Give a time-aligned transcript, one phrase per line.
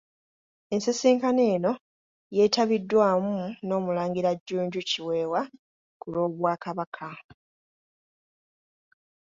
[0.73, 1.71] Ensisinkano eno
[2.37, 3.33] yetabiddwamu
[3.65, 5.41] n'omulangira Jjunju Kiwewa
[5.99, 7.09] ku lw'obwakabaka.